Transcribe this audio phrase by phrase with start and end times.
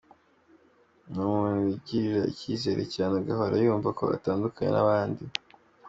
[1.11, 5.23] Ni umuntu wigirira icyizere cyane agahora yumva ko atandukanye n’abandi.